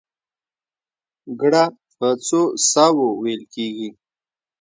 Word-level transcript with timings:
ګړه 1.39 1.63
په 1.97 2.07
څو 2.25 2.41
ساه 2.71 2.91
وو 2.95 3.07
وېل 3.21 3.43
کېږي؟ 3.53 3.89